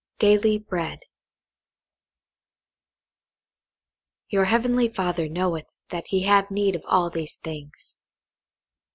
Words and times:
DAILY 0.17 0.57
BREAD 0.57 1.01
"Your 4.29 4.45
heavenly 4.45 4.89
Father 4.89 5.29
knoweth 5.29 5.67
that 5.91 6.11
ye 6.11 6.23
have 6.23 6.49
need 6.49 6.75
of 6.75 6.83
all 6.87 7.11
these 7.11 7.35
things." 7.35 7.93